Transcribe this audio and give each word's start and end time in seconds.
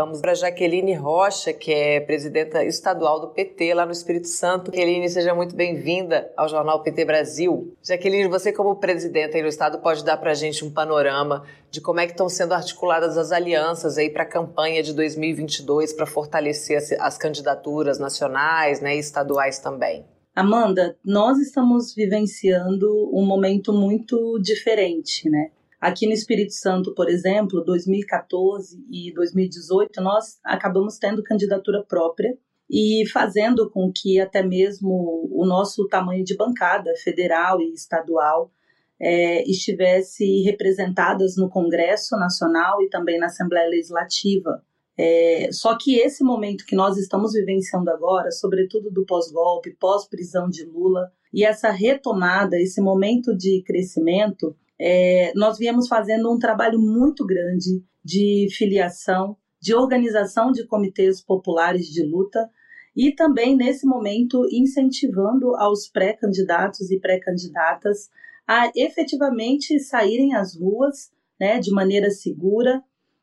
Vamos 0.00 0.22
para 0.22 0.32
Jaqueline 0.32 0.94
Rocha, 0.94 1.52
que 1.52 1.70
é 1.70 2.00
presidenta 2.00 2.64
estadual 2.64 3.20
do 3.20 3.28
PT 3.28 3.74
lá 3.74 3.84
no 3.84 3.92
Espírito 3.92 4.28
Santo. 4.28 4.70
Jaqueline, 4.70 5.06
seja 5.10 5.34
muito 5.34 5.54
bem-vinda 5.54 6.32
ao 6.34 6.48
Jornal 6.48 6.82
PT 6.82 7.04
Brasil. 7.04 7.76
Jaqueline, 7.82 8.26
você 8.26 8.50
como 8.50 8.76
presidenta 8.76 9.36
aí 9.36 9.42
no 9.42 9.48
estado 9.48 9.78
pode 9.80 10.02
dar 10.02 10.16
para 10.16 10.30
a 10.30 10.34
gente 10.34 10.64
um 10.64 10.70
panorama 10.70 11.44
de 11.70 11.82
como 11.82 12.00
é 12.00 12.06
que 12.06 12.12
estão 12.12 12.30
sendo 12.30 12.54
articuladas 12.54 13.18
as 13.18 13.30
alianças 13.30 13.98
aí 13.98 14.08
para 14.08 14.22
a 14.22 14.26
campanha 14.26 14.82
de 14.82 14.94
2022 14.94 15.92
para 15.92 16.06
fortalecer 16.06 16.78
as, 16.78 16.92
as, 16.92 17.18
candidaturas 17.18 17.98
nacionais 17.98 18.80
né, 18.80 18.96
e 18.96 19.00
estaduais 19.00 19.58
também. 19.58 20.06
Amanda, 20.34 20.96
nós 21.04 21.36
estamos 21.38 21.94
vivenciando 21.94 22.88
um 23.12 23.26
momento 23.26 23.70
muito 23.70 24.38
diferente, 24.40 25.28
né? 25.28 25.50
Aqui 25.80 26.06
no 26.06 26.12
Espírito 26.12 26.52
Santo, 26.52 26.94
por 26.94 27.08
exemplo, 27.08 27.64
2014 27.64 28.84
e 28.90 29.12
2018, 29.14 30.00
nós 30.02 30.38
acabamos 30.44 30.98
tendo 30.98 31.22
candidatura 31.22 31.82
própria 31.82 32.36
e 32.68 33.04
fazendo 33.10 33.70
com 33.70 33.90
que 33.90 34.20
até 34.20 34.42
mesmo 34.42 35.28
o 35.32 35.46
nosso 35.46 35.88
tamanho 35.88 36.22
de 36.22 36.36
bancada 36.36 36.92
federal 37.02 37.62
e 37.62 37.72
estadual 37.72 38.52
é, 39.00 39.42
estivesse 39.50 40.42
representadas 40.42 41.36
no 41.36 41.48
Congresso 41.48 42.14
Nacional 42.16 42.82
e 42.82 42.90
também 42.90 43.18
na 43.18 43.26
Assembleia 43.26 43.68
Legislativa. 43.70 44.62
É, 44.98 45.48
só 45.50 45.78
que 45.78 45.98
esse 45.98 46.22
momento 46.22 46.66
que 46.66 46.76
nós 46.76 46.98
estamos 46.98 47.32
vivenciando 47.32 47.90
agora, 47.90 48.30
sobretudo 48.30 48.90
do 48.90 49.06
pós-golpe, 49.06 49.74
pós-prisão 49.80 50.50
de 50.50 50.62
Lula, 50.66 51.10
e 51.32 51.42
essa 51.42 51.70
retomada, 51.70 52.58
esse 52.58 52.82
momento 52.82 53.34
de 53.34 53.62
crescimento, 53.64 54.54
é, 54.80 55.32
nós 55.36 55.58
viemos 55.58 55.86
fazendo 55.86 56.32
um 56.32 56.38
trabalho 56.38 56.80
muito 56.80 57.26
grande 57.26 57.84
de 58.02 58.48
filiação, 58.56 59.36
de 59.60 59.74
organização 59.74 60.50
de 60.50 60.66
comitês 60.66 61.22
populares 61.22 61.86
de 61.86 62.02
luta 62.02 62.48
e 62.96 63.12
também, 63.12 63.54
nesse 63.54 63.86
momento, 63.86 64.46
incentivando 64.50 65.54
aos 65.56 65.86
pré-candidatos 65.86 66.90
e 66.90 66.98
pré-candidatas 66.98 68.08
a 68.46 68.72
efetivamente 68.74 69.78
saírem 69.78 70.34
às 70.34 70.56
ruas 70.56 71.10
né, 71.38 71.60
de 71.60 71.70
maneira 71.70 72.10
segura, 72.10 72.82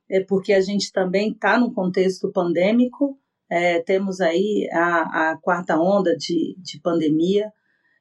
é 0.09 0.23
porque 0.23 0.53
a 0.53 0.61
gente 0.61 0.92
também 0.92 1.31
está 1.31 1.59
no 1.59 1.73
contexto 1.73 2.31
pandêmico, 2.31 3.19
é, 3.49 3.81
temos 3.81 4.21
aí 4.21 4.69
a, 4.71 5.31
a 5.31 5.38
quarta 5.38 5.77
onda 5.77 6.16
de, 6.16 6.55
de 6.59 6.80
pandemia, 6.80 7.52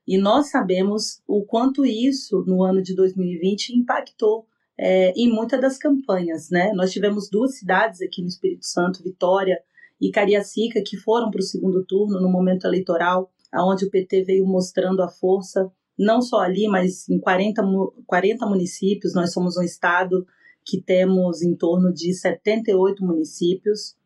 e 0.06 0.16
nós 0.16 0.50
sabemos 0.50 1.20
o 1.26 1.44
quanto 1.44 1.84
isso, 1.84 2.44
no 2.46 2.62
ano 2.62 2.80
de 2.80 2.94
2020, 2.94 3.70
impactou 3.70 4.46
é, 4.78 5.10
em 5.12 5.28
muitas 5.28 5.60
das 5.60 5.78
campanhas. 5.78 6.48
Né? 6.48 6.72
Nós 6.74 6.92
tivemos 6.92 7.28
duas 7.28 7.58
cidades 7.58 8.00
aqui 8.00 8.22
no 8.22 8.28
Espírito 8.28 8.64
Santo, 8.66 9.02
Vitória 9.02 9.58
e 10.00 10.10
Cariacica, 10.10 10.80
que 10.84 10.96
foram 10.96 11.30
para 11.30 11.40
o 11.40 11.44
segundo 11.44 11.84
turno 11.84 12.20
no 12.20 12.30
momento 12.30 12.66
eleitoral, 12.66 13.32
onde 13.52 13.86
o 13.86 13.90
PT 13.90 14.22
veio 14.22 14.46
mostrando 14.46 15.02
a 15.02 15.08
força, 15.08 15.70
não 15.98 16.20
só 16.20 16.40
ali, 16.40 16.68
mas 16.68 17.08
em 17.08 17.18
40, 17.18 17.62
40 18.06 18.46
municípios. 18.46 19.14
Nós 19.14 19.32
somos 19.32 19.56
um 19.56 19.62
estado 19.62 20.24
que 20.64 20.80
temos 20.80 21.42
em 21.42 21.56
torno 21.56 21.92
de 21.92 22.12
78 22.12 23.04
municípios, 23.04 23.96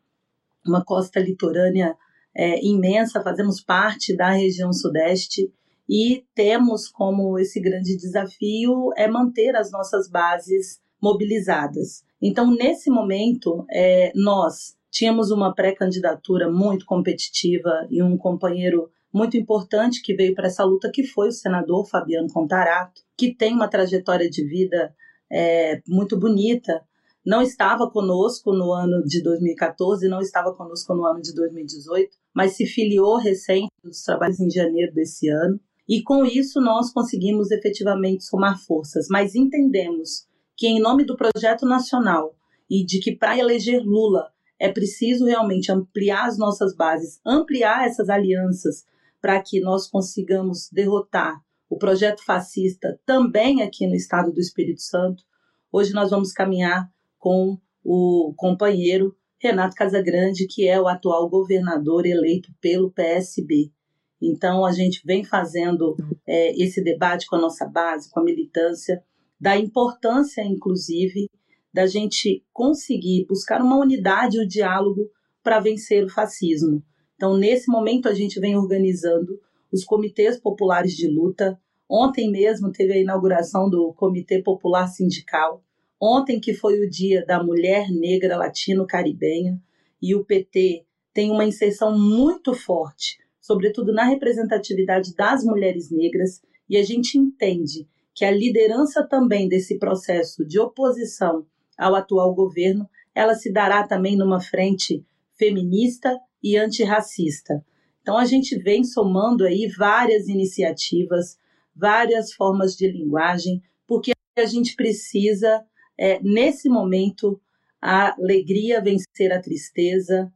uma 0.65 0.83
costa 0.83 1.19
litorânea 1.19 1.95
é, 2.35 2.63
imensa, 2.63 3.21
fazemos 3.21 3.61
parte 3.61 4.15
da 4.15 4.29
região 4.31 4.71
sudeste 4.71 5.51
e 5.93 6.23
temos 6.33 6.87
como 6.87 7.37
esse 7.37 7.59
grande 7.59 7.97
desafio 7.97 8.91
é 8.95 9.09
manter 9.09 9.57
as 9.57 9.73
nossas 9.73 10.09
bases 10.09 10.79
mobilizadas. 11.03 12.05
Então, 12.21 12.49
nesse 12.49 12.89
momento, 12.89 13.65
é, 13.69 14.09
nós 14.15 14.77
tínhamos 14.89 15.31
uma 15.31 15.53
pré-candidatura 15.53 16.49
muito 16.49 16.85
competitiva 16.85 17.85
e 17.89 18.01
um 18.01 18.17
companheiro 18.17 18.89
muito 19.13 19.35
importante 19.35 20.01
que 20.01 20.15
veio 20.15 20.33
para 20.33 20.47
essa 20.47 20.63
luta, 20.63 20.89
que 20.89 21.03
foi 21.03 21.27
o 21.27 21.33
senador 21.33 21.85
Fabiano 21.85 22.31
Contarato, 22.31 23.01
que 23.17 23.35
tem 23.35 23.53
uma 23.53 23.67
trajetória 23.67 24.29
de 24.29 24.45
vida 24.45 24.95
é, 25.29 25.81
muito 25.85 26.17
bonita. 26.17 26.81
Não 27.25 27.41
estava 27.41 27.91
conosco 27.91 28.53
no 28.53 28.71
ano 28.71 29.03
de 29.03 29.21
2014, 29.21 30.07
não 30.07 30.21
estava 30.21 30.53
conosco 30.53 30.95
no 30.95 31.05
ano 31.05 31.21
de 31.21 31.35
2018, 31.35 32.15
mas 32.33 32.55
se 32.55 32.65
filiou 32.65 33.17
recente 33.17 33.67
dos 33.83 34.01
trabalhos 34.03 34.39
em 34.39 34.49
janeiro 34.49 34.93
desse 34.93 35.27
ano. 35.27 35.59
E 35.91 36.01
com 36.01 36.23
isso 36.23 36.61
nós 36.61 36.89
conseguimos 36.89 37.51
efetivamente 37.51 38.23
somar 38.23 38.57
forças, 38.57 39.07
mas 39.09 39.35
entendemos 39.35 40.25
que, 40.55 40.65
em 40.65 40.79
nome 40.79 41.03
do 41.03 41.17
projeto 41.17 41.65
nacional 41.65 42.33
e 42.69 42.85
de 42.85 43.01
que 43.01 43.13
para 43.13 43.37
eleger 43.37 43.83
Lula 43.83 44.31
é 44.57 44.71
preciso 44.71 45.25
realmente 45.25 45.69
ampliar 45.69 46.29
as 46.29 46.37
nossas 46.37 46.73
bases, 46.73 47.19
ampliar 47.25 47.85
essas 47.85 48.07
alianças 48.07 48.85
para 49.21 49.41
que 49.41 49.59
nós 49.59 49.85
consigamos 49.85 50.69
derrotar 50.71 51.41
o 51.69 51.77
projeto 51.77 52.23
fascista 52.23 52.97
também 53.05 53.61
aqui 53.61 53.85
no 53.85 53.93
estado 53.93 54.31
do 54.31 54.39
Espírito 54.39 54.81
Santo. 54.81 55.25
Hoje 55.69 55.91
nós 55.91 56.09
vamos 56.09 56.31
caminhar 56.31 56.89
com 57.19 57.59
o 57.83 58.33
companheiro 58.37 59.13
Renato 59.37 59.75
Casagrande, 59.75 60.47
que 60.47 60.65
é 60.65 60.79
o 60.79 60.87
atual 60.87 61.29
governador 61.29 62.05
eleito 62.05 62.49
pelo 62.61 62.89
PSB. 62.91 63.73
Então, 64.21 64.65
a 64.65 64.71
gente 64.71 65.01
vem 65.03 65.23
fazendo 65.23 65.95
é, 66.27 66.55
esse 66.61 66.83
debate 66.83 67.25
com 67.27 67.35
a 67.35 67.41
nossa 67.41 67.65
base, 67.65 68.09
com 68.11 68.19
a 68.19 68.23
militância, 68.23 69.03
da 69.39 69.57
importância, 69.57 70.43
inclusive, 70.43 71.27
da 71.73 71.87
gente 71.87 72.45
conseguir 72.53 73.25
buscar 73.27 73.61
uma 73.61 73.79
unidade 73.79 74.37
e 74.37 74.41
o 74.41 74.47
diálogo 74.47 75.09
para 75.41 75.59
vencer 75.59 76.03
o 76.05 76.09
fascismo. 76.09 76.83
Então, 77.15 77.37
nesse 77.37 77.71
momento, 77.71 78.07
a 78.07 78.13
gente 78.13 78.39
vem 78.39 78.55
organizando 78.55 79.39
os 79.71 79.83
comitês 79.83 80.39
populares 80.39 80.93
de 80.93 81.07
luta. 81.07 81.59
Ontem 81.89 82.29
mesmo 82.29 82.71
teve 82.71 82.93
a 82.93 82.99
inauguração 82.99 83.69
do 83.69 83.93
Comitê 83.93 84.41
Popular 84.41 84.87
Sindical. 84.87 85.63
Ontem, 85.99 86.39
que 86.39 86.53
foi 86.53 86.79
o 86.79 86.89
dia 86.89 87.25
da 87.25 87.43
mulher 87.43 87.89
negra 87.91 88.37
latino-caribenha, 88.37 89.59
e 90.01 90.15
o 90.15 90.25
PT 90.25 90.85
tem 91.13 91.29
uma 91.29 91.45
inserção 91.45 91.97
muito 91.97 92.53
forte, 92.53 93.17
sobretudo 93.41 93.91
na 93.91 94.05
representatividade 94.05 95.15
das 95.15 95.43
mulheres 95.43 95.89
negras, 95.91 96.41
e 96.69 96.77
a 96.77 96.83
gente 96.83 97.17
entende 97.17 97.87
que 98.13 98.23
a 98.23 98.31
liderança 98.31 99.05
também 99.05 99.49
desse 99.49 99.77
processo 99.79 100.45
de 100.45 100.59
oposição 100.59 101.45
ao 101.77 101.95
atual 101.95 102.33
governo, 102.35 102.87
ela 103.15 103.33
se 103.33 103.51
dará 103.51 103.85
também 103.85 104.15
numa 104.15 104.39
frente 104.39 105.03
feminista 105.37 106.17
e 106.41 106.55
antirracista. 106.55 107.65
Então 108.01 108.17
a 108.17 108.25
gente 108.25 108.57
vem 108.57 108.83
somando 108.83 109.45
aí 109.45 109.67
várias 109.67 110.27
iniciativas, 110.27 111.37
várias 111.75 112.33
formas 112.33 112.75
de 112.75 112.87
linguagem, 112.87 113.61
porque 113.87 114.11
a 114.37 114.45
gente 114.45 114.75
precisa, 114.75 115.63
é, 115.97 116.19
nesse 116.21 116.69
momento, 116.69 117.39
a 117.81 118.13
alegria 118.13 118.81
vencer 118.81 119.31
a 119.31 119.41
tristeza, 119.41 120.31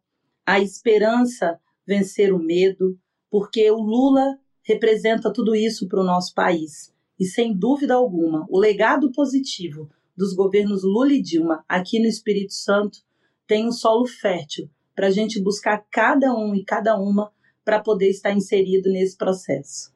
a 0.46 0.60
esperança 0.60 1.60
vencer 1.86 2.34
o 2.34 2.40
medo, 2.40 2.98
porque 3.30 3.70
o 3.70 3.78
Lula 3.78 4.38
representa 4.64 5.32
tudo 5.32 5.56
isso 5.56 5.88
para 5.88 6.02
o 6.02 6.06
nosso 6.06 6.34
país. 6.34 6.94
E 7.20 7.26
sem 7.26 7.56
dúvida 7.56 7.94
alguma, 7.94 8.46
o 8.50 8.60
legado 8.60 9.12
positivo 9.12 9.90
dos 10.18 10.34
governos 10.34 10.84
Lula 10.84 11.14
e 11.14 11.22
Dilma 11.22 11.64
aqui 11.68 12.00
no 12.00 12.08
Espírito 12.08 12.54
Santo 12.54 13.00
tem 13.48 13.68
um 13.68 13.72
solo 13.72 14.06
fértil 14.06 14.70
para 14.96 15.08
a 15.08 15.12
gente 15.12 15.42
buscar 15.42 15.86
cada 15.92 16.34
um 16.34 16.56
e 16.56 16.64
cada 16.64 16.98
uma 16.98 17.32
para 17.64 17.80
poder 17.80 18.10
estar 18.10 18.32
inserido 18.32 18.90
nesse 18.92 19.18
processo. 19.18 19.95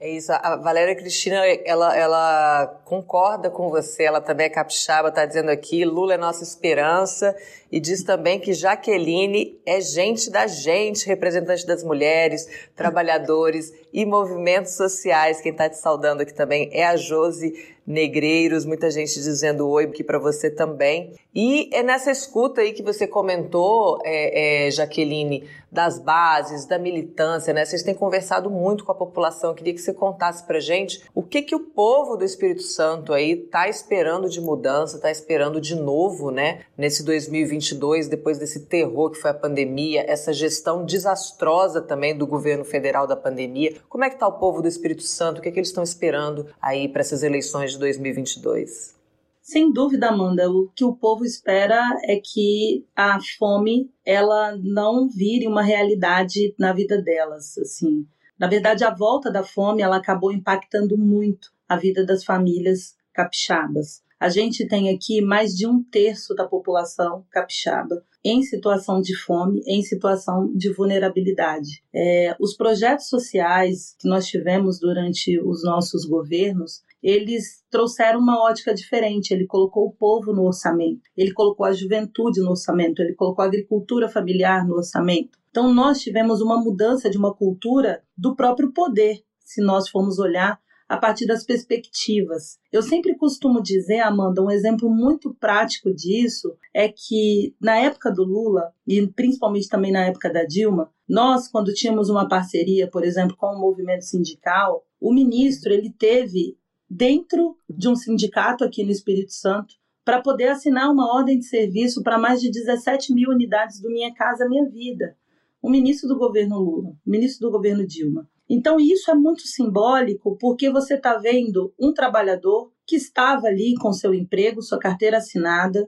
É 0.00 0.08
isso. 0.08 0.30
A 0.30 0.54
Valéria 0.54 0.94
Cristina, 0.94 1.44
ela, 1.64 1.96
ela 1.96 2.80
concorda 2.84 3.50
com 3.50 3.68
você, 3.68 4.04
ela 4.04 4.20
também 4.20 4.46
é 4.46 4.48
capixaba, 4.48 5.08
está 5.08 5.26
dizendo 5.26 5.50
aqui, 5.50 5.84
Lula 5.84 6.14
é 6.14 6.16
nossa 6.16 6.44
esperança, 6.44 7.34
e 7.70 7.80
diz 7.80 8.04
também 8.04 8.38
que 8.38 8.52
Jaqueline 8.52 9.60
é 9.66 9.80
gente 9.80 10.30
da 10.30 10.46
gente, 10.46 11.04
representante 11.04 11.66
das 11.66 11.82
mulheres, 11.82 12.48
trabalhadores 12.76 13.74
e 13.92 14.06
movimentos 14.06 14.76
sociais. 14.76 15.40
Quem 15.40 15.50
está 15.50 15.68
te 15.68 15.78
saudando 15.78 16.20
aqui 16.20 16.32
também 16.32 16.70
é 16.72 16.86
a 16.86 16.96
Josi 16.96 17.76
Negreiros, 17.88 18.66
muita 18.66 18.90
gente 18.90 19.14
dizendo 19.14 19.66
oi 19.66 19.84
aqui 19.84 20.04
para 20.04 20.18
você 20.18 20.50
também. 20.50 21.14
E 21.34 21.70
é 21.72 21.82
nessa 21.82 22.10
escuta 22.10 22.60
aí 22.60 22.74
que 22.74 22.82
você 22.82 23.06
comentou, 23.06 23.98
é, 24.04 24.66
é, 24.66 24.70
Jaqueline, 24.70 25.48
das 25.72 25.98
bases, 25.98 26.66
da 26.66 26.78
militância, 26.78 27.54
né? 27.54 27.64
Vocês 27.64 27.82
têm 27.82 27.94
conversado 27.94 28.50
muito 28.50 28.84
com 28.84 28.92
a 28.92 28.94
população. 28.94 29.50
Eu 29.50 29.54
queria 29.54 29.72
que 29.72 29.80
você 29.80 29.94
contasse 29.94 30.46
para 30.46 30.60
gente 30.60 31.02
o 31.14 31.22
que 31.22 31.40
que 31.40 31.54
o 31.54 31.60
povo 31.60 32.16
do 32.16 32.24
Espírito 32.24 32.62
Santo 32.62 33.14
aí 33.14 33.36
tá 33.36 33.68
esperando 33.68 34.28
de 34.28 34.40
mudança, 34.40 34.98
tá 34.98 35.10
esperando 35.10 35.58
de 35.58 35.74
novo, 35.74 36.30
né? 36.30 36.60
Nesse 36.76 37.02
2022, 37.02 38.08
depois 38.08 38.38
desse 38.38 38.66
terror 38.66 39.10
que 39.10 39.18
foi 39.18 39.30
a 39.30 39.34
pandemia, 39.34 40.04
essa 40.06 40.32
gestão 40.32 40.84
desastrosa 40.84 41.80
também 41.80 42.16
do 42.16 42.26
governo 42.26 42.64
federal 42.64 43.06
da 43.06 43.16
pandemia. 43.16 43.76
Como 43.88 44.04
é 44.04 44.10
que 44.10 44.18
tá 44.18 44.26
o 44.26 44.38
povo 44.38 44.60
do 44.60 44.68
Espírito 44.68 45.04
Santo? 45.04 45.38
O 45.38 45.42
que, 45.42 45.50
que 45.50 45.58
eles 45.58 45.68
estão 45.68 45.84
esperando 45.84 46.46
aí 46.60 46.88
para 46.88 47.00
essas 47.00 47.22
eleições 47.22 47.72
de 47.72 47.77
2022? 47.78 48.98
Sem 49.40 49.72
dúvida, 49.72 50.08
Amanda, 50.08 50.50
o 50.50 50.68
que 50.76 50.84
o 50.84 50.94
povo 50.94 51.24
espera 51.24 51.82
é 52.04 52.20
que 52.22 52.84
a 52.94 53.18
fome 53.38 53.90
ela 54.04 54.54
não 54.62 55.08
vire 55.08 55.46
uma 55.46 55.62
realidade 55.62 56.54
na 56.58 56.72
vida 56.72 57.00
delas, 57.00 57.56
assim. 57.56 58.06
Na 58.38 58.46
verdade, 58.46 58.84
a 58.84 58.94
volta 58.94 59.30
da 59.30 59.42
fome 59.42 59.80
ela 59.80 59.96
acabou 59.96 60.30
impactando 60.30 60.98
muito 60.98 61.50
a 61.66 61.76
vida 61.76 62.04
das 62.04 62.24
famílias 62.24 62.94
capixabas. 63.14 64.02
A 64.20 64.28
gente 64.28 64.66
tem 64.66 64.94
aqui 64.94 65.22
mais 65.22 65.54
de 65.54 65.66
um 65.66 65.82
terço 65.82 66.34
da 66.34 66.46
população 66.46 67.24
capixaba 67.30 68.04
em 68.24 68.42
situação 68.42 69.00
de 69.00 69.16
fome, 69.16 69.62
em 69.66 69.82
situação 69.82 70.52
de 70.54 70.72
vulnerabilidade. 70.72 71.82
É, 71.94 72.36
os 72.40 72.54
projetos 72.54 73.08
sociais 73.08 73.94
que 73.98 74.08
nós 74.08 74.26
tivemos 74.26 74.78
durante 74.80 75.40
os 75.40 75.62
nossos 75.62 76.04
governos, 76.04 76.82
eles 77.02 77.64
trouxeram 77.70 78.20
uma 78.20 78.42
ótica 78.42 78.74
diferente. 78.74 79.32
Ele 79.32 79.46
colocou 79.46 79.86
o 79.86 79.92
povo 79.92 80.32
no 80.32 80.44
orçamento, 80.44 81.02
ele 81.16 81.32
colocou 81.32 81.66
a 81.66 81.72
juventude 81.72 82.40
no 82.40 82.50
orçamento, 82.50 83.00
ele 83.00 83.14
colocou 83.14 83.42
a 83.42 83.46
agricultura 83.46 84.08
familiar 84.08 84.66
no 84.66 84.76
orçamento. 84.76 85.38
Então, 85.50 85.72
nós 85.72 86.00
tivemos 86.00 86.40
uma 86.40 86.60
mudança 86.60 87.08
de 87.08 87.18
uma 87.18 87.34
cultura 87.34 88.02
do 88.16 88.36
próprio 88.36 88.72
poder, 88.72 89.22
se 89.40 89.62
nós 89.62 89.88
formos 89.88 90.18
olhar 90.18 90.60
a 90.88 90.96
partir 90.96 91.26
das 91.26 91.44
perspectivas. 91.44 92.58
Eu 92.72 92.82
sempre 92.82 93.14
costumo 93.14 93.62
dizer, 93.62 94.00
Amanda, 94.00 94.42
um 94.42 94.50
exemplo 94.50 94.88
muito 94.88 95.34
prático 95.34 95.92
disso 95.92 96.56
é 96.72 96.88
que 96.88 97.54
na 97.60 97.76
época 97.76 98.10
do 98.10 98.24
Lula, 98.24 98.72
e 98.86 99.06
principalmente 99.08 99.68
também 99.68 99.92
na 99.92 100.06
época 100.06 100.32
da 100.32 100.44
Dilma, 100.44 100.90
nós, 101.06 101.48
quando 101.48 101.74
tínhamos 101.74 102.08
uma 102.08 102.26
parceria, 102.26 102.88
por 102.88 103.04
exemplo, 103.04 103.36
com 103.36 103.48
o 103.48 103.60
movimento 103.60 104.04
sindical, 104.04 104.84
o 105.00 105.12
ministro 105.12 105.72
ele 105.72 105.90
teve 105.90 106.56
dentro 106.88 107.58
de 107.68 107.88
um 107.88 107.94
sindicato 107.94 108.64
aqui 108.64 108.84
no 108.84 108.90
Espírito 108.90 109.32
Santo 109.32 109.74
para 110.04 110.22
poder 110.22 110.48
assinar 110.48 110.90
uma 110.90 111.14
ordem 111.14 111.38
de 111.38 111.44
serviço 111.44 112.02
para 112.02 112.18
mais 112.18 112.40
de 112.40 112.50
17 112.50 113.12
mil 113.12 113.30
unidades 113.30 113.80
do 113.80 113.90
Minha 113.90 114.14
Casa 114.14 114.48
Minha 114.48 114.68
Vida. 114.68 115.16
O 115.60 115.68
ministro 115.68 116.08
do 116.08 116.16
governo 116.16 116.58
Lula, 116.58 116.90
o 116.90 117.10
ministro 117.10 117.46
do 117.46 117.52
governo 117.52 117.86
Dilma. 117.86 118.28
Então, 118.48 118.80
isso 118.80 119.10
é 119.10 119.14
muito 119.14 119.42
simbólico 119.42 120.38
porque 120.40 120.70
você 120.70 120.94
está 120.94 121.18
vendo 121.18 121.74
um 121.78 121.92
trabalhador 121.92 122.72
que 122.86 122.96
estava 122.96 123.48
ali 123.48 123.74
com 123.74 123.92
seu 123.92 124.14
emprego, 124.14 124.62
sua 124.62 124.78
carteira 124.78 125.18
assinada, 125.18 125.86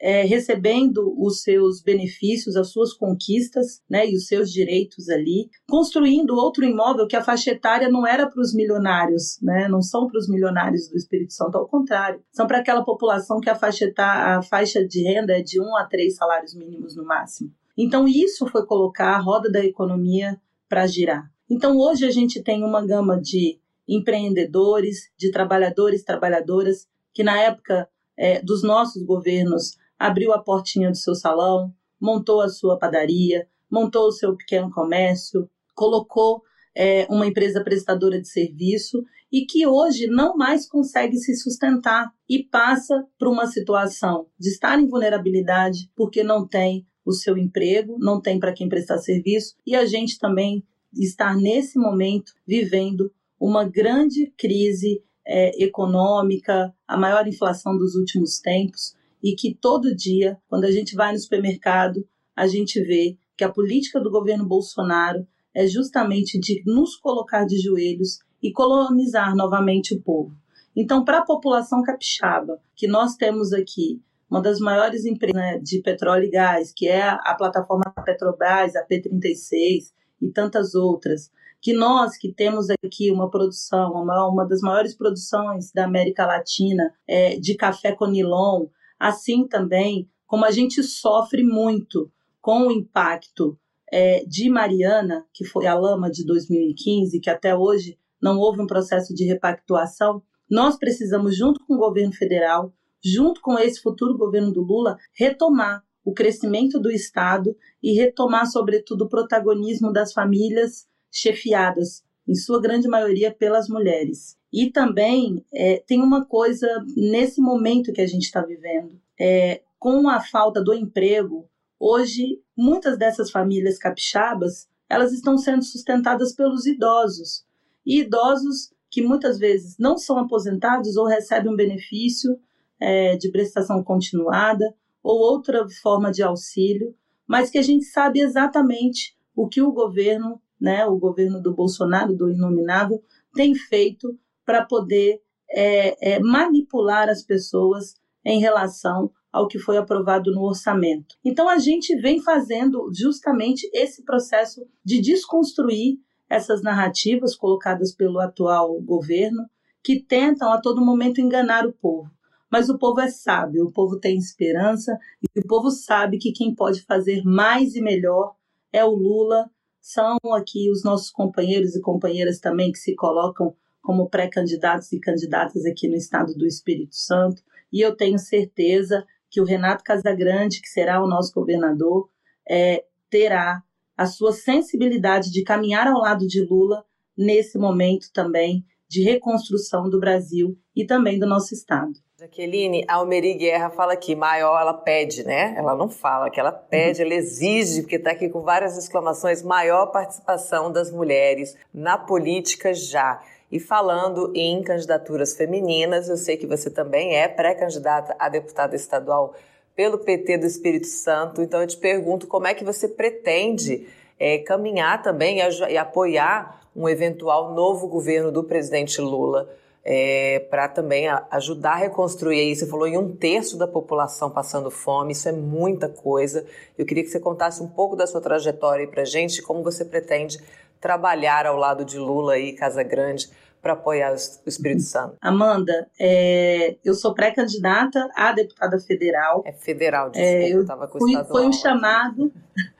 é, 0.00 0.22
recebendo 0.22 1.14
os 1.18 1.42
seus 1.42 1.82
benefícios, 1.82 2.56
as 2.56 2.72
suas 2.72 2.94
conquistas 2.94 3.82
né, 3.88 4.08
e 4.08 4.16
os 4.16 4.26
seus 4.26 4.50
direitos 4.50 5.10
ali, 5.10 5.50
construindo 5.68 6.34
outro 6.34 6.64
imóvel 6.64 7.06
que 7.06 7.16
a 7.16 7.22
faixa 7.22 7.50
etária 7.50 7.90
não 7.90 8.06
era 8.06 8.26
para 8.26 8.40
os 8.40 8.54
milionários, 8.54 9.38
né, 9.42 9.68
não 9.68 9.82
são 9.82 10.06
para 10.06 10.18
os 10.18 10.28
milionários 10.28 10.88
do 10.88 10.96
Espírito 10.96 11.34
Santo, 11.34 11.58
ao 11.58 11.68
contrário, 11.68 12.22
são 12.32 12.46
para 12.46 12.58
aquela 12.58 12.82
população 12.82 13.40
que 13.40 13.50
a 13.50 13.54
faixa, 13.54 13.84
etária, 13.84 14.38
a 14.38 14.42
faixa 14.42 14.86
de 14.86 15.02
renda 15.02 15.36
é 15.36 15.42
de 15.42 15.60
um 15.60 15.76
a 15.76 15.84
três 15.84 16.16
salários 16.16 16.54
mínimos 16.54 16.96
no 16.96 17.04
máximo. 17.04 17.52
Então, 17.76 18.08
isso 18.08 18.46
foi 18.46 18.64
colocar 18.64 19.14
a 19.16 19.20
roda 19.20 19.50
da 19.50 19.64
economia 19.64 20.40
para 20.68 20.86
girar. 20.86 21.30
Então, 21.48 21.76
hoje 21.76 22.06
a 22.06 22.10
gente 22.10 22.42
tem 22.42 22.64
uma 22.64 22.84
gama 22.86 23.20
de 23.20 23.58
empreendedores, 23.88 25.10
de 25.18 25.30
trabalhadores, 25.30 26.04
trabalhadoras, 26.04 26.86
que 27.12 27.22
na 27.22 27.38
época 27.40 27.88
é, 28.16 28.40
dos 28.42 28.62
nossos 28.62 29.02
governos 29.02 29.76
abriu 30.00 30.32
a 30.32 30.42
portinha 30.42 30.90
do 30.90 30.96
seu 30.96 31.14
salão, 31.14 31.74
montou 32.00 32.40
a 32.40 32.48
sua 32.48 32.78
padaria, 32.78 33.46
montou 33.70 34.08
o 34.08 34.12
seu 34.12 34.34
pequeno 34.34 34.70
comércio, 34.70 35.48
colocou 35.74 36.42
é, 36.74 37.06
uma 37.10 37.26
empresa 37.26 37.62
prestadora 37.62 38.18
de 38.18 38.26
serviço 38.26 39.04
e 39.30 39.44
que 39.44 39.66
hoje 39.66 40.06
não 40.06 40.36
mais 40.36 40.66
consegue 40.66 41.18
se 41.18 41.36
sustentar 41.36 42.10
e 42.26 42.42
passa 42.42 43.06
por 43.18 43.28
uma 43.28 43.46
situação 43.46 44.26
de 44.38 44.48
estar 44.48 44.80
em 44.80 44.88
vulnerabilidade 44.88 45.90
porque 45.94 46.24
não 46.24 46.48
tem 46.48 46.86
o 47.04 47.12
seu 47.12 47.36
emprego, 47.36 47.98
não 47.98 48.22
tem 48.22 48.40
para 48.40 48.54
quem 48.54 48.70
prestar 48.70 48.98
serviço 48.98 49.54
e 49.66 49.76
a 49.76 49.84
gente 49.84 50.18
também 50.18 50.64
estar 50.94 51.36
nesse 51.36 51.78
momento 51.78 52.32
vivendo 52.46 53.12
uma 53.38 53.68
grande 53.68 54.32
crise 54.36 55.02
é, 55.26 55.62
econômica, 55.62 56.74
a 56.88 56.96
maior 56.96 57.26
inflação 57.28 57.76
dos 57.76 57.94
últimos 57.94 58.40
tempos, 58.40 58.94
e 59.22 59.34
que 59.34 59.54
todo 59.54 59.94
dia, 59.94 60.38
quando 60.48 60.64
a 60.64 60.70
gente 60.70 60.94
vai 60.94 61.12
no 61.12 61.18
supermercado, 61.18 62.06
a 62.34 62.46
gente 62.46 62.80
vê 62.82 63.16
que 63.36 63.44
a 63.44 63.52
política 63.52 64.00
do 64.00 64.10
governo 64.10 64.46
Bolsonaro 64.46 65.26
é 65.54 65.66
justamente 65.66 66.38
de 66.38 66.62
nos 66.66 66.96
colocar 66.96 67.44
de 67.44 67.58
joelhos 67.58 68.18
e 68.42 68.52
colonizar 68.52 69.34
novamente 69.34 69.94
o 69.94 70.00
povo. 70.00 70.34
Então, 70.74 71.04
para 71.04 71.18
a 71.18 71.24
população 71.24 71.82
capixaba, 71.82 72.58
que 72.74 72.86
nós 72.86 73.16
temos 73.16 73.52
aqui 73.52 74.00
uma 74.30 74.40
das 74.40 74.60
maiores 74.60 75.04
empresas 75.04 75.34
né, 75.34 75.58
de 75.58 75.82
petróleo 75.82 76.24
e 76.24 76.30
gás, 76.30 76.72
que 76.74 76.86
é 76.86 77.02
a 77.02 77.34
plataforma 77.36 77.92
Petrobras, 78.04 78.76
a 78.76 78.86
P36, 78.86 79.90
e 80.22 80.30
tantas 80.30 80.74
outras, 80.74 81.30
que 81.60 81.72
nós 81.72 82.16
que 82.16 82.32
temos 82.32 82.66
aqui 82.70 83.10
uma 83.10 83.30
produção, 83.30 83.92
uma, 83.92 84.28
uma 84.28 84.46
das 84.46 84.60
maiores 84.60 84.94
produções 84.94 85.72
da 85.72 85.84
América 85.84 86.26
Latina 86.26 86.92
é, 87.06 87.38
de 87.38 87.54
café 87.54 87.92
conilon, 87.92 88.66
assim 89.00 89.48
também 89.48 90.08
como 90.26 90.44
a 90.44 90.50
gente 90.50 90.82
sofre 90.82 91.42
muito 91.42 92.12
com 92.40 92.68
o 92.68 92.70
impacto 92.70 93.58
é, 93.92 94.24
de 94.24 94.48
Mariana, 94.48 95.26
que 95.32 95.44
foi 95.44 95.66
a 95.66 95.74
lama 95.74 96.10
de 96.10 96.24
2015, 96.24 97.18
que 97.18 97.28
até 97.28 97.56
hoje 97.56 97.98
não 98.22 98.38
houve 98.38 98.60
um 98.60 98.66
processo 98.66 99.12
de 99.14 99.24
repactuação, 99.24 100.22
nós 100.48 100.76
precisamos, 100.76 101.36
junto 101.36 101.64
com 101.64 101.74
o 101.74 101.78
governo 101.78 102.12
federal, 102.12 102.72
junto 103.04 103.40
com 103.40 103.58
esse 103.58 103.80
futuro 103.80 104.16
governo 104.16 104.52
do 104.52 104.62
Lula, 104.62 104.96
retomar 105.14 105.82
o 106.04 106.12
crescimento 106.12 106.78
do 106.78 106.90
Estado 106.90 107.56
e 107.82 107.92
retomar, 107.92 108.46
sobretudo, 108.46 109.04
o 109.04 109.08
protagonismo 109.08 109.92
das 109.92 110.12
famílias 110.12 110.86
chefiadas, 111.10 112.04
em 112.26 112.34
sua 112.34 112.60
grande 112.60 112.88
maioria 112.88 113.32
pelas 113.32 113.68
mulheres. 113.68 114.38
E 114.52 114.70
também 114.70 115.44
é, 115.52 115.82
tem 115.86 116.00
uma 116.00 116.24
coisa 116.24 116.66
nesse 116.96 117.40
momento 117.40 117.92
que 117.92 118.00
a 118.00 118.06
gente 118.06 118.24
está 118.24 118.42
vivendo. 118.42 119.00
É, 119.18 119.62
com 119.78 120.08
a 120.08 120.20
falta 120.20 120.62
do 120.62 120.74
emprego, 120.74 121.48
hoje 121.78 122.40
muitas 122.56 122.98
dessas 122.98 123.30
famílias 123.30 123.78
capixabas 123.78 124.68
elas 124.88 125.12
estão 125.12 125.38
sendo 125.38 125.62
sustentadas 125.62 126.34
pelos 126.34 126.66
idosos. 126.66 127.44
E 127.86 128.00
idosos 128.00 128.72
que 128.90 129.00
muitas 129.00 129.38
vezes 129.38 129.78
não 129.78 129.96
são 129.96 130.18
aposentados 130.18 130.96
ou 130.96 131.06
recebem 131.06 131.52
um 131.52 131.56
benefício 131.56 132.36
é, 132.78 133.16
de 133.16 133.30
prestação 133.30 133.84
continuada 133.84 134.74
ou 135.02 135.16
outra 135.18 135.66
forma 135.80 136.10
de 136.10 136.22
auxílio, 136.22 136.94
mas 137.26 137.50
que 137.50 137.58
a 137.58 137.62
gente 137.62 137.84
sabe 137.84 138.20
exatamente 138.20 139.16
o 139.34 139.48
que 139.48 139.62
o 139.62 139.72
governo, 139.72 140.42
né, 140.60 140.84
o 140.84 140.98
governo 140.98 141.40
do 141.40 141.54
Bolsonaro, 141.54 142.16
do 142.16 142.28
Inominável, 142.28 143.00
tem 143.32 143.54
feito 143.54 144.18
para 144.50 144.64
poder 144.64 145.22
é, 145.48 146.14
é, 146.14 146.18
manipular 146.18 147.08
as 147.08 147.22
pessoas 147.22 147.94
em 148.24 148.40
relação 148.40 149.12
ao 149.32 149.46
que 149.46 149.60
foi 149.60 149.76
aprovado 149.76 150.32
no 150.32 150.42
orçamento. 150.42 151.14
Então 151.24 151.48
a 151.48 151.56
gente 151.58 151.94
vem 152.00 152.20
fazendo 152.20 152.90
justamente 152.92 153.70
esse 153.72 154.04
processo 154.04 154.66
de 154.84 155.00
desconstruir 155.00 155.98
essas 156.28 156.62
narrativas 156.62 157.36
colocadas 157.36 157.94
pelo 157.94 158.18
atual 158.18 158.80
governo 158.80 159.48
que 159.84 160.02
tentam 160.02 160.52
a 160.52 160.60
todo 160.60 160.84
momento 160.84 161.20
enganar 161.20 161.64
o 161.64 161.72
povo. 161.72 162.10
Mas 162.50 162.68
o 162.68 162.76
povo 162.76 163.00
é 163.00 163.08
sábio, 163.08 163.66
o 163.66 163.72
povo 163.72 164.00
tem 164.00 164.18
esperança 164.18 164.98
e 165.22 165.38
o 165.38 165.46
povo 165.46 165.70
sabe 165.70 166.18
que 166.18 166.32
quem 166.32 166.52
pode 166.52 166.82
fazer 166.82 167.22
mais 167.22 167.76
e 167.76 167.80
melhor 167.80 168.34
é 168.72 168.84
o 168.84 168.90
Lula. 168.90 169.48
São 169.80 170.18
aqui 170.34 170.68
os 170.72 170.82
nossos 170.82 171.08
companheiros 171.08 171.76
e 171.76 171.80
companheiras 171.80 172.40
também 172.40 172.72
que 172.72 172.78
se 172.78 172.96
colocam 172.96 173.54
como 173.90 174.08
pré-candidatos 174.08 174.92
e 174.92 175.00
candidatas 175.00 175.66
aqui 175.66 175.88
no 175.88 175.96
estado 175.96 176.32
do 176.32 176.46
Espírito 176.46 176.94
Santo. 176.94 177.42
E 177.72 177.80
eu 177.80 177.96
tenho 177.96 178.20
certeza 178.20 179.04
que 179.28 179.40
o 179.40 179.44
Renato 179.44 179.82
Casagrande, 179.82 180.62
que 180.62 180.68
será 180.68 181.02
o 181.02 181.08
nosso 181.08 181.34
governador, 181.34 182.08
é, 182.48 182.84
terá 183.10 183.64
a 183.96 184.06
sua 184.06 184.32
sensibilidade 184.32 185.32
de 185.32 185.42
caminhar 185.42 185.88
ao 185.88 186.00
lado 186.00 186.24
de 186.24 186.40
Lula 186.40 186.84
nesse 187.18 187.58
momento 187.58 188.12
também 188.12 188.64
de 188.88 189.02
reconstrução 189.02 189.90
do 189.90 189.98
Brasil 189.98 190.56
e 190.74 190.86
também 190.86 191.18
do 191.18 191.26
nosso 191.26 191.52
estado. 191.52 191.94
Jaqueline, 192.20 192.84
Almeri 192.86 193.32
Guerra 193.32 193.70
fala 193.70 193.94
aqui, 193.94 194.14
maior 194.14 194.60
ela 194.60 194.74
pede, 194.74 195.24
né? 195.24 195.54
Ela 195.56 195.74
não 195.74 195.88
fala 195.88 196.28
que 196.28 196.38
ela 196.38 196.52
pede, 196.52 197.00
ela 197.00 197.14
exige, 197.14 197.80
porque 197.80 197.96
está 197.96 198.10
aqui 198.10 198.28
com 198.28 198.42
várias 198.42 198.76
exclamações, 198.76 199.42
maior 199.42 199.86
participação 199.86 200.70
das 200.70 200.90
mulheres 200.90 201.56
na 201.72 201.96
política 201.96 202.74
já. 202.74 203.22
E 203.50 203.58
falando 203.58 204.30
em 204.34 204.62
candidaturas 204.62 205.34
femininas, 205.34 206.10
eu 206.10 206.16
sei 206.18 206.36
que 206.36 206.46
você 206.46 206.68
também 206.68 207.16
é 207.16 207.26
pré-candidata 207.26 208.14
a 208.18 208.28
deputada 208.28 208.76
estadual 208.76 209.34
pelo 209.74 209.96
PT 209.96 210.36
do 210.36 210.46
Espírito 210.46 210.88
Santo, 210.88 211.40
então 211.40 211.62
eu 211.62 211.66
te 211.66 211.78
pergunto 211.78 212.26
como 212.26 212.46
é 212.46 212.52
que 212.52 212.62
você 212.62 212.86
pretende 212.86 213.88
é, 214.18 214.36
caminhar 214.36 215.02
também 215.02 215.40
e, 215.40 215.72
e 215.72 215.78
apoiar 215.78 216.60
um 216.76 216.86
eventual 216.86 217.54
novo 217.54 217.88
governo 217.88 218.30
do 218.30 218.44
presidente 218.44 219.00
Lula 219.00 219.48
é, 219.84 220.46
para 220.50 220.68
também 220.68 221.08
ajudar 221.30 221.72
a 221.72 221.76
reconstruir. 221.76 222.50
Isso 222.50 222.64
você 222.64 222.70
falou 222.70 222.86
em 222.86 222.98
um 222.98 223.14
terço 223.14 223.56
da 223.56 223.66
população 223.66 224.30
passando 224.30 224.70
fome, 224.70 225.12
isso 225.12 225.28
é 225.28 225.32
muita 225.32 225.88
coisa. 225.88 226.44
Eu 226.76 226.84
queria 226.84 227.02
que 227.02 227.10
você 227.10 227.20
contasse 227.20 227.62
um 227.62 227.68
pouco 227.68 227.96
da 227.96 228.06
sua 228.06 228.20
trajetória 228.20 228.86
para 228.86 229.04
gente, 229.04 229.42
como 229.42 229.62
você 229.62 229.84
pretende 229.84 230.38
trabalhar 230.80 231.46
ao 231.46 231.56
lado 231.56 231.84
de 231.84 231.98
Lula 231.98 232.38
e 232.38 232.52
Casa 232.52 232.82
Grande 232.82 233.30
para 233.60 233.74
apoiar 233.74 234.12
o 234.12 234.14
Espírito 234.48 234.82
Santo? 234.82 235.16
Amanda, 235.20 235.86
é, 235.98 236.76
eu 236.82 236.94
sou 236.94 237.14
pré-candidata 237.14 238.08
a 238.16 238.32
deputada 238.32 238.78
federal. 238.78 239.42
É 239.44 239.52
federal, 239.52 240.10
desculpa, 240.10 240.34
é, 240.34 240.52
eu 240.52 240.62
estava 240.62 240.88
com 240.88 240.98
fui, 240.98 241.24
Foi 241.24 241.46
um 241.46 241.52
chamado. 241.52 242.32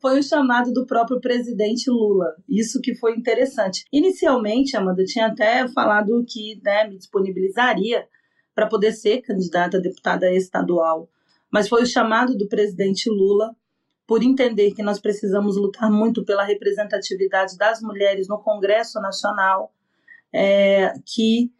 foi 0.00 0.18
um 0.18 0.22
chamado 0.22 0.72
do 0.72 0.86
próprio 0.86 1.20
presidente 1.20 1.90
Lula. 1.90 2.34
Isso 2.48 2.80
que 2.80 2.94
foi 2.94 3.14
interessante. 3.14 3.84
Inicialmente, 3.92 4.76
Amanda, 4.76 5.04
tinha 5.04 5.26
até 5.26 5.66
falado 5.68 6.24
que 6.28 6.60
né, 6.62 6.88
me 6.88 6.98
disponibilizaria 6.98 8.06
para 8.54 8.66
poder 8.66 8.92
ser 8.92 9.22
candidata 9.22 9.78
a 9.78 9.80
deputada 9.80 10.30
estadual. 10.32 11.08
Mas 11.50 11.68
foi 11.68 11.82
o 11.82 11.86
chamado 11.86 12.36
do 12.36 12.48
presidente 12.48 13.08
Lula 13.08 13.56
por 14.06 14.22
entender 14.22 14.72
que 14.72 14.82
nós 14.82 15.00
precisamos 15.00 15.56
lutar 15.56 15.90
muito 15.90 16.24
pela 16.24 16.44
representatividade 16.44 17.56
das 17.56 17.80
mulheres 17.80 18.28
no 18.28 18.38
Congresso 18.38 19.00
Nacional, 19.00 19.72
é, 20.32 20.92
que 21.06 21.50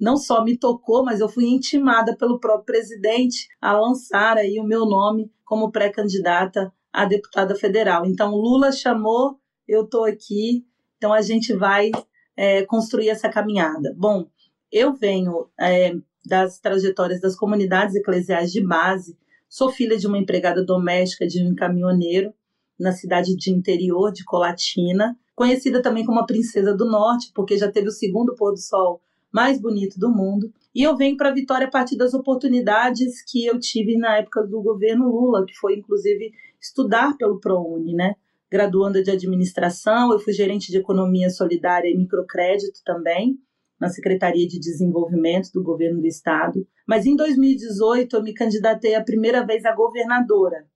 não 0.00 0.16
só 0.16 0.42
me 0.42 0.58
tocou, 0.58 1.04
mas 1.04 1.20
eu 1.20 1.28
fui 1.28 1.44
intimada 1.44 2.16
pelo 2.16 2.40
próprio 2.40 2.64
presidente 2.64 3.46
a 3.60 3.72
lançar 3.72 4.36
aí 4.36 4.58
o 4.58 4.64
meu 4.64 4.84
nome 4.84 5.30
como 5.44 5.70
pré-candidata 5.70 6.72
a 6.92 7.04
deputada 7.04 7.54
federal. 7.54 8.04
Então, 8.04 8.34
Lula 8.34 8.70
chamou, 8.70 9.38
eu 9.66 9.84
estou 9.84 10.04
aqui, 10.04 10.64
então 10.96 11.12
a 11.12 11.22
gente 11.22 11.54
vai 11.54 11.90
é, 12.36 12.64
construir 12.64 13.08
essa 13.08 13.28
caminhada. 13.28 13.94
Bom, 13.96 14.26
eu 14.70 14.92
venho 14.92 15.48
é, 15.58 15.94
das 16.24 16.58
trajetórias 16.58 17.20
das 17.20 17.36
comunidades 17.36 17.94
eclesiais 17.94 18.52
de 18.52 18.64
base, 18.64 19.16
sou 19.48 19.70
filha 19.70 19.96
de 19.98 20.06
uma 20.06 20.18
empregada 20.18 20.64
doméstica 20.64 21.26
de 21.26 21.42
um 21.42 21.54
caminhoneiro 21.54 22.32
na 22.78 22.92
cidade 22.92 23.36
de 23.36 23.50
interior 23.50 24.12
de 24.12 24.24
Colatina, 24.24 25.16
conhecida 25.34 25.82
também 25.82 26.04
como 26.04 26.20
a 26.20 26.26
Princesa 26.26 26.74
do 26.74 26.84
Norte, 26.84 27.30
porque 27.34 27.56
já 27.56 27.70
teve 27.70 27.88
o 27.88 27.92
segundo 27.92 28.34
pôr 28.34 28.52
do 28.52 28.60
sol 28.60 29.00
mais 29.32 29.60
bonito 29.60 29.98
do 29.98 30.10
mundo. 30.10 30.52
E 30.74 30.82
eu 30.82 30.96
venho 30.96 31.16
para 31.16 31.30
Vitória 31.32 31.66
a 31.66 31.70
partir 31.70 31.96
das 31.96 32.14
oportunidades 32.14 33.22
que 33.30 33.44
eu 33.44 33.58
tive 33.58 33.98
na 33.98 34.16
época 34.16 34.42
do 34.46 34.62
governo 34.62 35.08
Lula, 35.08 35.44
que 35.46 35.54
foi 35.54 35.76
inclusive 35.76 36.32
estudar 36.60 37.16
pelo 37.18 37.38
ProUni, 37.38 37.94
né? 37.94 38.14
Graduanda 38.50 39.02
de 39.02 39.10
administração, 39.10 40.12
eu 40.12 40.18
fui 40.18 40.32
gerente 40.32 40.70
de 40.70 40.78
economia 40.78 41.28
solidária 41.28 41.88
e 41.88 41.96
microcrédito 41.96 42.80
também, 42.84 43.38
na 43.78 43.88
Secretaria 43.88 44.46
de 44.46 44.60
Desenvolvimento 44.60 45.50
do 45.52 45.62
governo 45.62 46.00
do 46.00 46.06
estado. 46.06 46.66
Mas 46.86 47.04
em 47.04 47.16
2018 47.16 48.16
eu 48.16 48.22
me 48.22 48.32
candidatei 48.32 48.94
a 48.94 49.04
primeira 49.04 49.44
vez 49.44 49.64
a 49.64 49.74
governadora, 49.74 50.66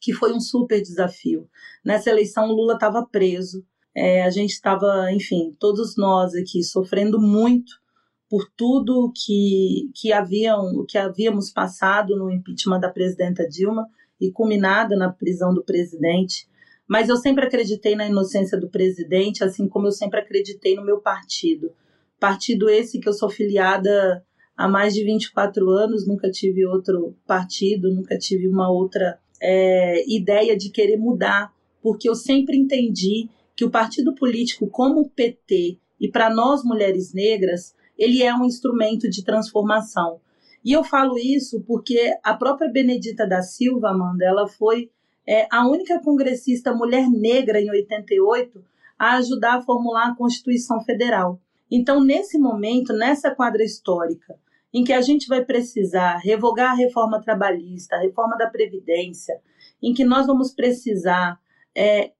que 0.00 0.12
foi 0.12 0.32
um 0.32 0.40
super 0.40 0.82
desafio. 0.82 1.48
Nessa 1.84 2.10
eleição 2.10 2.48
Lula 2.48 2.74
estava 2.74 3.06
preso, 3.06 3.64
é, 3.96 4.22
a 4.22 4.30
gente 4.30 4.50
estava, 4.50 5.12
enfim, 5.12 5.54
todos 5.58 5.96
nós 5.96 6.34
aqui 6.34 6.62
sofrendo 6.62 7.20
muito 7.20 7.83
por 8.28 8.50
tudo 8.56 9.12
que, 9.14 9.90
que, 9.94 10.12
haviam, 10.12 10.84
que 10.88 10.98
havíamos 10.98 11.50
passado 11.50 12.16
no 12.16 12.30
impeachment 12.30 12.80
da 12.80 12.88
presidenta 12.88 13.46
Dilma 13.46 13.86
e 14.20 14.30
culminada 14.30 14.96
na 14.96 15.12
prisão 15.12 15.52
do 15.52 15.62
presidente. 15.62 16.48
Mas 16.86 17.08
eu 17.08 17.16
sempre 17.16 17.46
acreditei 17.46 17.94
na 17.94 18.06
inocência 18.06 18.58
do 18.58 18.68
presidente, 18.68 19.42
assim 19.42 19.68
como 19.68 19.86
eu 19.86 19.92
sempre 19.92 20.20
acreditei 20.20 20.74
no 20.74 20.84
meu 20.84 21.00
partido. 21.00 21.72
Partido 22.18 22.68
esse 22.68 22.98
que 22.98 23.08
eu 23.08 23.12
sou 23.12 23.30
filiada 23.30 24.24
há 24.56 24.68
mais 24.68 24.94
de 24.94 25.04
24 25.04 25.68
anos, 25.70 26.06
nunca 26.06 26.30
tive 26.30 26.66
outro 26.66 27.16
partido, 27.26 27.92
nunca 27.92 28.16
tive 28.18 28.48
uma 28.48 28.70
outra 28.70 29.18
é, 29.40 30.04
ideia 30.08 30.56
de 30.56 30.70
querer 30.70 30.96
mudar, 30.96 31.52
porque 31.82 32.08
eu 32.08 32.14
sempre 32.14 32.56
entendi 32.56 33.28
que 33.56 33.64
o 33.64 33.70
partido 33.70 34.14
político 34.14 34.68
como 34.68 35.00
o 35.00 35.10
PT 35.10 35.78
e 36.00 36.08
para 36.10 36.32
nós 36.32 36.62
mulheres 36.64 37.12
negras, 37.12 37.74
ele 37.98 38.22
é 38.22 38.34
um 38.34 38.44
instrumento 38.44 39.08
de 39.08 39.24
transformação. 39.24 40.20
E 40.64 40.72
eu 40.72 40.82
falo 40.82 41.18
isso 41.18 41.62
porque 41.66 42.16
a 42.22 42.34
própria 42.34 42.70
Benedita 42.70 43.26
da 43.26 43.42
Silva, 43.42 43.90
Amanda, 43.90 44.24
ela 44.24 44.48
foi 44.48 44.90
é, 45.26 45.46
a 45.50 45.66
única 45.68 46.00
congressista 46.00 46.74
mulher 46.74 47.08
negra 47.10 47.60
em 47.60 47.70
88 47.70 48.64
a 48.98 49.16
ajudar 49.16 49.56
a 49.56 49.62
formular 49.62 50.08
a 50.08 50.16
Constituição 50.16 50.82
Federal. 50.82 51.40
Então, 51.70 52.02
nesse 52.02 52.38
momento, 52.38 52.92
nessa 52.92 53.34
quadra 53.34 53.62
histórica, 53.64 54.38
em 54.72 54.82
que 54.82 54.92
a 54.92 55.00
gente 55.00 55.28
vai 55.28 55.44
precisar 55.44 56.16
revogar 56.16 56.72
a 56.72 56.76
reforma 56.76 57.22
trabalhista, 57.22 57.96
a 57.96 58.00
reforma 58.00 58.36
da 58.36 58.48
Previdência, 58.48 59.40
em 59.82 59.92
que 59.94 60.04
nós 60.04 60.26
vamos 60.26 60.52
precisar 60.52 61.38
é, 61.76 62.12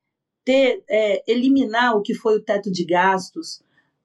ter, 0.44 0.84
é, 0.88 1.24
eliminar 1.26 1.96
o 1.96 2.02
que 2.02 2.14
foi 2.14 2.36
o 2.36 2.42
teto 2.42 2.70
de 2.70 2.84
gastos, 2.84 3.63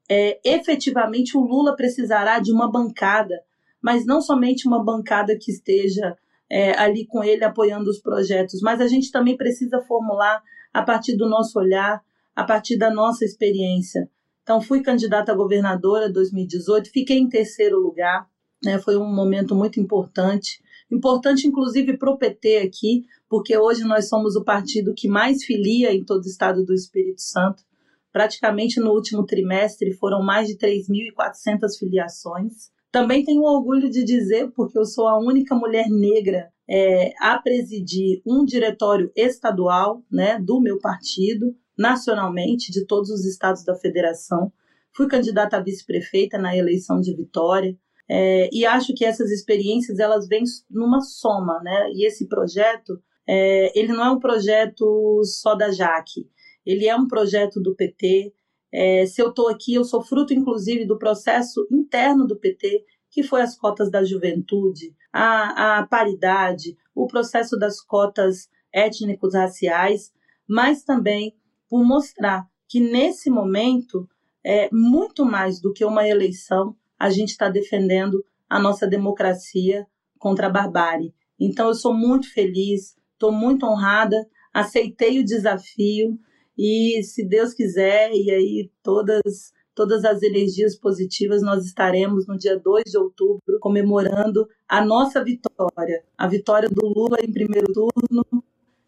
é, 0.10 0.40
efetivamente 0.44 1.38
o 1.38 1.42
Lula 1.42 1.76
precisará 1.76 2.40
de 2.40 2.52
uma 2.52 2.70
bancada, 2.70 3.42
mas 3.82 4.06
não 4.06 4.22
somente 4.22 4.68
uma 4.68 4.84
bancada 4.84 5.38
que 5.38 5.52
esteja 5.52 6.18
é, 6.50 6.78
ali 6.80 7.06
com 7.06 7.24
ele 7.24 7.44
apoiando 7.44 7.90
os 7.90 8.00
projetos, 8.00 8.60
mas 8.62 8.82
a 8.82 8.88
gente 8.88 9.12
também 9.12 9.38
precisa 9.38 9.80
formular 9.82 10.42
a 10.74 10.82
partir 10.82 11.16
do 11.16 11.30
nosso 11.30 11.60
olhar, 11.60 12.02
a 12.36 12.44
partir 12.44 12.78
da 12.78 12.90
nossa 12.90 13.24
experiência. 13.24 14.10
Então, 14.42 14.60
fui 14.60 14.82
candidata 14.82 15.32
a 15.32 15.36
governadora 15.36 16.08
em 16.08 16.12
2018, 16.12 16.90
fiquei 16.90 17.20
em 17.20 17.30
terceiro 17.30 17.78
lugar, 17.80 18.28
né, 18.64 18.80
foi 18.80 18.98
um 18.98 19.14
momento 19.14 19.56
muito 19.56 19.80
importante, 19.80 20.62
importante 20.92 21.48
inclusive 21.48 21.98
para 21.98 22.10
o 22.10 22.18
PT 22.18 22.58
aqui, 22.58 23.06
porque 23.30 23.56
hoje 23.56 23.84
nós 23.84 24.10
somos 24.10 24.36
o 24.36 24.44
partido 24.44 24.94
que 24.96 25.08
mais 25.08 25.44
filia 25.44 25.94
em 25.94 26.04
todo 26.04 26.24
o 26.24 26.28
estado 26.28 26.66
do 26.66 26.74
Espírito 26.74 27.22
Santo. 27.22 27.64
Praticamente 28.12 28.80
no 28.80 28.92
último 28.92 29.26
trimestre 29.26 29.94
foram 29.94 30.24
mais 30.24 30.48
de 30.48 30.58
3.400 30.58 31.78
filiações. 31.78 32.72
Também 32.92 33.24
tenho 33.24 33.44
orgulho 33.44 33.90
de 33.90 34.04
dizer, 34.04 34.52
porque 34.56 34.78
eu 34.78 34.86
sou 34.86 35.08
a 35.08 35.20
única 35.20 35.54
mulher 35.56 35.88
negra 35.90 36.52
é, 36.68 37.14
a 37.20 37.38
presidir 37.40 38.22
um 38.26 38.44
diretório 38.44 39.12
estadual 39.16 40.04
né, 40.12 40.40
do 40.40 40.60
meu 40.60 40.80
partido, 40.80 41.56
nacionalmente, 41.78 42.72
de 42.72 42.86
todos 42.86 43.10
os 43.10 43.26
estados 43.26 43.64
da 43.64 43.76
federação. 43.76 44.52
Fui 44.96 45.08
candidata 45.08 45.58
a 45.58 45.62
vice-prefeita 45.62 46.38
na 46.38 46.56
eleição 46.56 47.00
de 47.00 47.16
Vitória. 47.16 47.78
É, 48.10 48.50
e 48.52 48.66
acho 48.66 48.94
que 48.96 49.06
essas 49.06 49.30
experiências 49.30 50.00
elas 50.00 50.28
vêm 50.28 50.44
numa 50.70 51.00
soma, 51.00 51.62
né? 51.62 51.92
E 51.94 52.08
esse 52.08 52.28
projeto 52.28 53.00
é, 53.32 53.80
ele 53.80 53.94
não 53.94 54.04
é 54.04 54.10
um 54.10 54.20
projeto 54.20 55.22
só 55.24 55.54
da 55.54 55.72
Jaque, 55.72 56.28
ele 56.70 56.88
é 56.88 56.96
um 56.96 57.08
projeto 57.08 57.60
do 57.62 57.76
PT. 57.76 58.34
É, 58.72 59.06
se 59.06 59.22
eu 59.22 59.30
estou 59.30 59.48
aqui, 59.48 59.74
eu 59.74 59.84
sou 59.84 60.04
fruto, 60.04 60.34
inclusive, 60.34 60.86
do 60.86 61.00
processo 61.00 61.68
interno 61.72 62.28
do 62.28 62.36
PT, 62.36 62.86
que 63.10 63.24
foi 63.24 63.42
as 63.42 63.58
cotas 63.58 63.90
da 63.90 64.04
juventude, 64.04 64.96
a, 65.12 65.80
a 65.80 65.88
paridade, 65.88 66.78
o 66.94 67.08
processo 67.08 67.58
das 67.58 67.82
cotas 67.82 68.48
étnicos 68.72 69.34
raciais, 69.34 70.14
mas 70.48 70.84
também 70.84 71.36
por 71.68 71.84
mostrar 71.84 72.48
que 72.68 72.80
nesse 72.80 73.30
momento, 73.30 74.08
é, 74.44 74.70
muito 74.72 75.26
mais 75.26 75.60
do 75.60 75.74
que 75.74 75.84
uma 75.84 76.08
eleição, 76.08 76.76
a 77.00 77.10
gente 77.10 77.30
está 77.30 77.50
defendendo 77.50 78.24
a 78.48 78.60
nossa 78.60 78.86
democracia 78.86 79.88
contra 80.20 80.48
a 80.48 80.52
barbárie. 80.52 81.16
Então, 81.40 81.70
eu 81.70 81.74
sou 81.74 81.94
muito 81.94 82.32
feliz, 82.32 82.96
Estou 83.20 83.34
muito 83.34 83.66
honrada, 83.66 84.26
aceitei 84.54 85.20
o 85.20 85.26
desafio 85.26 86.18
e, 86.60 87.02
se 87.04 87.24
Deus 87.24 87.54
quiser, 87.54 88.12
e 88.12 88.30
aí 88.30 88.72
todas 88.84 89.54
todas 89.74 90.04
as 90.04 90.22
energias 90.22 90.76
positivas, 90.78 91.42
nós 91.42 91.66
estaremos 91.66 92.28
no 92.28 92.38
dia 92.38 92.60
2 92.60 92.84
de 92.86 92.98
outubro 92.98 93.60
comemorando 93.62 94.46
a 94.68 94.84
nossa 94.84 95.24
vitória, 95.24 96.04
a 96.18 96.28
vitória 96.28 96.68
do 96.68 96.86
Lula 96.86 97.18
em 97.24 97.32
primeiro 97.32 97.72
turno 97.72 98.44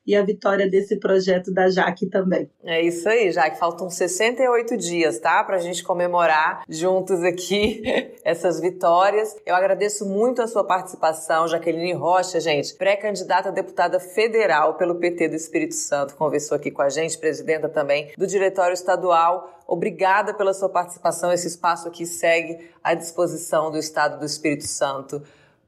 e 0.06 0.16
a 0.16 0.24
vitória 0.24 0.70
desse 0.70 0.98
projeto 1.00 1.54
da 1.54 1.70
Jaque 1.70 2.08
também. 2.08 2.50
É 2.64 2.82
isso 2.82 3.08
aí, 3.08 3.32
Jaque. 3.32 3.60
Faltam 3.60 3.90
68 3.90 4.76
dias, 4.78 5.20
tá? 5.20 5.44
Para 5.44 5.58
a 5.58 5.60
gente 5.60 5.84
comemorar 5.84 6.64
juntos 6.68 7.24
aqui 7.24 7.82
essas 8.26 8.60
vitórias. 8.60 9.36
Eu 9.46 9.56
agradeço 9.56 10.06
muito 10.06 10.42
a 10.42 10.48
sua 10.48 10.64
participação, 10.64 11.48
Jaqueline 11.48 11.94
Rocha, 11.94 12.40
gente, 12.40 12.74
pré-candidata 12.76 13.50
a 13.50 13.52
deputada 13.52 14.00
federal 14.00 14.76
pelo 14.76 14.96
PT 14.96 15.30
do 15.30 15.36
Espírito 15.36 15.76
Santo, 15.76 16.16
conversou 16.16 16.56
aqui 16.56 16.72
com 16.72 16.82
a 16.82 16.90
gente, 16.90 17.18
presidenta 17.18 17.70
também 17.70 18.12
do 18.18 18.26
Diretório 18.26 18.74
Estadual. 18.74 19.62
Obrigada 19.68 20.34
pela 20.34 20.54
sua 20.54 20.70
participação. 20.70 21.32
Esse 21.32 21.48
espaço 21.48 21.88
aqui 21.88 22.06
segue 22.06 22.70
à 22.84 22.94
disposição 22.94 23.72
do 23.72 23.78
Estado 23.78 24.20
do 24.20 24.26
Espírito 24.26 24.68
Santo 24.68 25.22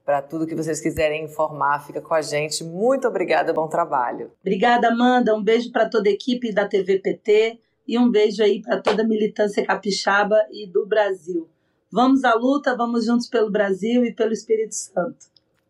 para 0.05 0.21
tudo 0.21 0.45
que 0.45 0.55
vocês 0.55 0.81
quiserem 0.81 1.23
informar, 1.23 1.85
fica 1.85 2.01
com 2.01 2.13
a 2.13 2.21
gente. 2.21 2.63
Muito 2.63 3.07
obrigada, 3.07 3.53
bom 3.53 3.67
trabalho. 3.67 4.31
Obrigada, 4.41 4.89
Amanda. 4.89 5.35
Um 5.35 5.43
beijo 5.43 5.71
para 5.71 5.89
toda 5.89 6.09
a 6.09 6.11
equipe 6.11 6.53
da 6.53 6.67
TV 6.67 6.99
PT 6.99 7.59
e 7.87 7.97
um 7.97 8.09
beijo 8.09 8.43
aí 8.43 8.61
para 8.61 8.81
toda 8.81 9.03
a 9.03 9.07
militância 9.07 9.65
capixaba 9.65 10.37
e 10.51 10.67
do 10.67 10.85
Brasil. 10.85 11.47
Vamos 11.91 12.23
à 12.23 12.33
luta, 12.33 12.75
vamos 12.75 13.05
juntos 13.05 13.27
pelo 13.27 13.51
Brasil 13.51 14.03
e 14.03 14.13
pelo 14.13 14.33
Espírito 14.33 14.73
Santo. 14.73 15.27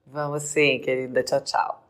Vamos 0.07 0.43
sim, 0.43 0.79
querida. 0.79 1.21
Tchau, 1.23 1.41
tchau. 1.41 1.82